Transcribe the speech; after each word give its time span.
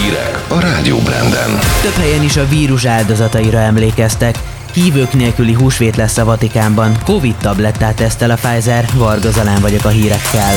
Hírek 0.00 0.44
a 0.48 0.60
Rádió 0.60 0.98
Branden. 0.98 1.58
Több 1.82 1.94
helyen 2.02 2.22
is 2.22 2.36
a 2.36 2.48
vírus 2.48 2.84
áldozataira 2.84 3.58
emlékeztek. 3.58 4.38
Hívők 4.72 5.12
nélküli 5.12 5.52
húsvét 5.52 5.96
lesz 5.96 6.18
a 6.18 6.24
Vatikánban. 6.24 6.96
Covid 7.04 7.34
tablettát 7.34 7.96
tesztel 7.96 8.30
a 8.30 8.34
Pfizer. 8.34 8.88
Varga 8.94 9.30
Zalán 9.30 9.60
vagyok 9.60 9.84
a 9.84 9.88
hírekkel. 9.88 10.54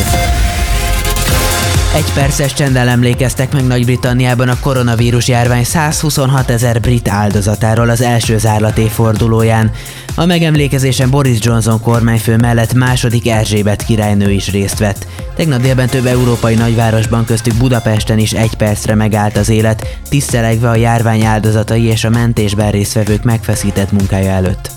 Egy 1.95 2.13
perces 2.13 2.53
csenddel 2.53 2.87
emlékeztek 2.87 3.53
meg 3.53 3.67
Nagy-Britanniában 3.67 4.49
a 4.49 4.59
koronavírus 4.59 5.27
járvány 5.27 5.63
126 5.63 6.49
ezer 6.49 6.79
brit 6.79 7.07
áldozatáról 7.07 7.89
az 7.89 8.01
első 8.01 8.37
zárlat 8.37 8.77
évfordulóján. 8.77 9.71
A 10.15 10.25
megemlékezésen 10.25 11.09
Boris 11.09 11.37
Johnson 11.41 11.81
kormányfő 11.81 12.35
mellett 12.35 12.73
második 12.73 13.27
Erzsébet 13.27 13.85
királynő 13.85 14.31
is 14.31 14.51
részt 14.51 14.79
vett. 14.79 15.07
Tegnap 15.35 15.61
délben 15.61 15.87
több 15.87 16.05
európai 16.05 16.55
nagyvárosban, 16.55 17.25
köztük 17.25 17.53
Budapesten 17.53 18.17
is 18.17 18.31
egy 18.31 18.55
percre 18.55 18.95
megállt 18.95 19.37
az 19.37 19.49
élet, 19.49 19.87
tisztelegve 20.09 20.69
a 20.69 20.75
járvány 20.75 21.23
áldozatai 21.23 21.83
és 21.83 22.03
a 22.03 22.09
mentésben 22.09 22.71
résztvevők 22.71 23.23
megfeszített 23.23 23.91
munkája 23.91 24.31
előtt. 24.31 24.76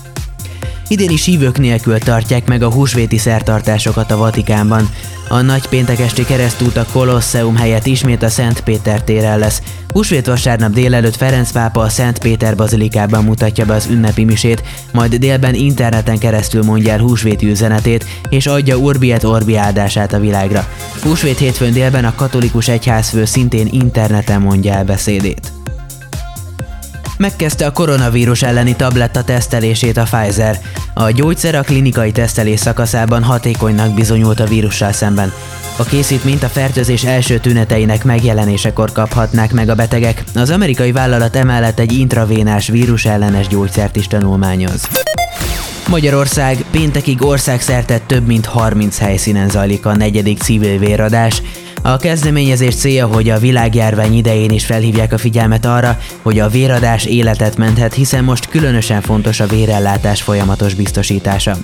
Idén 0.91 1.09
is 1.09 1.25
hívők 1.25 1.57
nélkül 1.57 1.99
tartják 1.99 2.47
meg 2.47 2.63
a 2.63 2.71
húsvéti 2.71 3.17
szertartásokat 3.17 4.11
a 4.11 4.17
Vatikánban. 4.17 4.89
A 5.29 5.41
nagy 5.41 5.67
péntekesti 5.67 6.25
keresztút 6.25 6.77
a 6.77 6.85
Kolosseum 6.91 7.55
helyett 7.55 7.85
ismét 7.85 8.23
a 8.23 8.29
Szent 8.29 8.61
Péter 8.61 9.03
téren 9.03 9.39
lesz. 9.39 9.61
Húsvét 9.87 10.25
vasárnap 10.25 10.71
délelőtt 10.71 11.15
Ferenc 11.15 11.51
pápa 11.51 11.81
a 11.81 11.89
Szent 11.89 12.19
Péter 12.19 12.55
bazilikában 12.55 13.23
mutatja 13.23 13.65
be 13.65 13.73
az 13.73 13.87
ünnepi 13.89 14.23
misét, 14.23 14.63
majd 14.93 15.15
délben 15.15 15.53
interneten 15.53 16.17
keresztül 16.17 16.63
mondja 16.63 16.91
el 16.91 16.99
húsvéti 16.99 17.45
üzenetét, 17.45 18.05
és 18.29 18.47
adja 18.47 18.75
Urbi 18.75 19.13
Orbi 19.23 19.55
áldását 19.55 20.13
a 20.13 20.19
világra. 20.19 20.67
Húsvét 21.01 21.37
hétfőn 21.37 21.73
délben 21.73 22.05
a 22.05 22.15
katolikus 22.15 22.67
egyházfő 22.67 23.25
szintén 23.25 23.67
interneten 23.71 24.41
mondja 24.41 24.73
el 24.73 24.85
beszédét 24.85 25.60
megkezdte 27.21 27.65
a 27.65 27.71
koronavírus 27.71 28.41
elleni 28.41 28.75
tabletta 28.75 29.23
tesztelését 29.23 29.97
a 29.97 30.03
Pfizer. 30.03 30.59
A 30.93 31.11
gyógyszer 31.11 31.55
a 31.55 31.61
klinikai 31.61 32.11
tesztelés 32.11 32.59
szakaszában 32.59 33.23
hatékonynak 33.23 33.93
bizonyult 33.93 34.39
a 34.39 34.45
vírussal 34.45 34.91
szemben. 34.91 35.31
A 35.75 35.83
készítményt 35.83 36.43
a 36.43 36.47
fertőzés 36.47 37.03
első 37.03 37.39
tüneteinek 37.39 38.03
megjelenésekor 38.03 38.91
kaphatnák 38.91 39.53
meg 39.53 39.69
a 39.69 39.75
betegek. 39.75 40.23
Az 40.35 40.49
amerikai 40.49 40.91
vállalat 40.91 41.35
emellett 41.35 41.79
egy 41.79 41.91
intravénás 41.91 42.67
vírus 42.67 43.05
ellenes 43.05 43.47
gyógyszert 43.47 43.95
is 43.95 44.07
tanulmányoz. 44.07 44.87
Magyarország 45.87 46.65
péntekig 46.71 47.23
országszerte 47.23 47.99
több 47.99 48.25
mint 48.27 48.45
30 48.45 48.97
helyszínen 48.99 49.49
zajlik 49.49 49.85
a 49.85 49.95
negyedik 49.95 50.41
civil 50.41 50.77
véradás. 50.77 51.41
A 51.83 51.97
kezdeményezés 51.97 52.75
célja, 52.75 53.07
hogy 53.07 53.29
a 53.29 53.39
világjárvány 53.39 54.13
idején 54.13 54.49
is 54.49 54.65
felhívják 54.65 55.13
a 55.13 55.17
figyelmet 55.17 55.65
arra, 55.65 55.97
hogy 56.21 56.39
a 56.39 56.49
véradás 56.49 57.05
életet 57.05 57.57
menthet, 57.57 57.93
hiszen 57.93 58.23
most 58.23 58.49
különösen 58.49 59.01
fontos 59.01 59.39
a 59.39 59.47
vérellátás 59.47 60.21
folyamatos 60.21 60.73
biztosítása. 60.73 61.57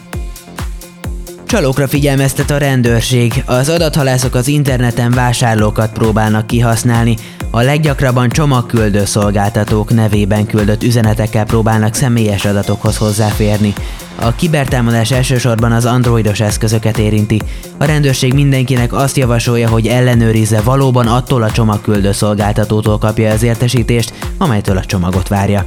Csalókra 1.48 1.88
figyelmeztet 1.88 2.52
a 2.52 2.58
rendőrség. 2.58 3.44
Az 3.45 3.70
adathalászok 3.70 4.36
az 4.36 4.48
interneten 4.48 5.12
vásárlókat 5.12 5.92
próbálnak 5.92 6.48
kihasználni. 6.48 7.16
A 7.52 7.62
leggyakrabban 7.62 8.30
csomagküldő 8.30 9.06
szolgáltatók 9.06 9.94
nevében 9.94 10.45
küldött 10.45 10.84
üzenetekkel 10.84 11.45
próbálnak 11.45 11.94
személyes 11.94 12.45
adatokhoz 12.45 12.98
hozzáférni. 12.98 13.73
A 14.16 14.36
kibertámadás 14.36 15.12
elsősorban 15.12 15.72
az 15.72 15.86
androidos 15.86 16.39
eszközöket 16.39 16.98
érinti. 16.98 17.42
A 17.78 17.86
rendőrség 17.86 18.34
mindenkinek 18.34 18.94
azt 18.94 19.17
javasolja, 19.17 19.70
hogy 19.70 19.88
ellenőrizze 19.88 20.61
valóban 20.61 21.08
attól 21.08 21.44
a 21.44 21.52
csomagküldő 21.52 22.11
szolgáltatótól 22.11 22.98
kapja 22.98 23.32
az 23.32 23.44
értesítést, 23.44 24.14
amelytől 24.38 24.78
a 24.78 24.86
csomagot 24.86 25.28
várja. 25.28 25.66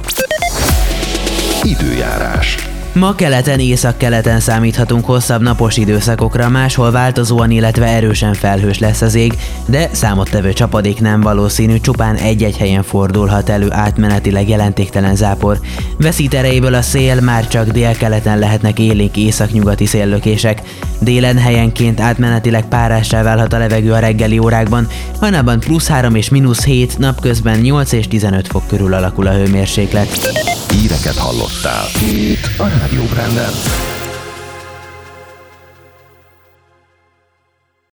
Időjárás. 1.63 2.70
Ma 2.93 3.15
keleten, 3.15 3.59
észak-keleten 3.59 4.39
számíthatunk 4.39 5.05
hosszabb 5.05 5.41
napos 5.41 5.77
időszakokra, 5.77 6.49
máshol 6.49 6.91
változóan, 6.91 7.51
illetve 7.51 7.85
erősen 7.85 8.33
felhős 8.33 8.79
lesz 8.79 9.01
az 9.01 9.15
ég, 9.15 9.33
de 9.65 9.89
számottevő 9.91 10.53
csapadék 10.53 11.01
nem 11.01 11.21
valószínű, 11.21 11.79
csupán 11.79 12.15
egy-egy 12.15 12.57
helyen 12.57 12.83
fordulhat 12.83 13.49
elő 13.49 13.71
átmenetileg 13.71 14.49
jelentéktelen 14.49 15.15
zápor. 15.15 15.59
Veszít 15.97 16.33
erejéből 16.33 16.73
a 16.73 16.81
szél, 16.81 17.21
már 17.21 17.47
csak 17.47 17.69
délkeleten 17.69 18.39
lehetnek 18.39 18.79
élénk 18.79 19.17
északnyugati 19.17 19.85
széllökések. 19.85 20.61
Délen 20.99 21.37
helyenként 21.37 21.99
átmenetileg 21.99 22.67
párássá 22.67 23.23
válhat 23.23 23.53
a 23.53 23.57
levegő 23.57 23.91
a 23.91 23.99
reggeli 23.99 24.37
órákban, 24.39 24.87
hajnalban 25.19 25.59
plusz 25.59 25.87
3 25.87 26.15
és 26.15 26.29
mínusz 26.29 26.63
7, 26.63 26.97
napközben 26.97 27.59
8 27.59 27.91
és 27.91 28.07
15 28.07 28.47
fok 28.47 28.67
körül 28.67 28.93
alakul 28.93 29.27
a 29.27 29.33
hőmérséklet. 29.33 30.60
Híreket 30.71 31.15
hallottál. 31.15 31.85
Itt 32.01 32.49
a 32.57 32.67
Rádió 32.67 33.03
Branden. 33.03 34.00